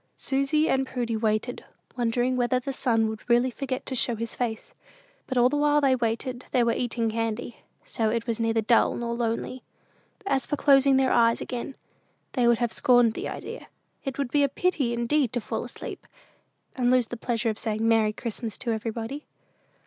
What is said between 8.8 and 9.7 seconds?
nor lonely.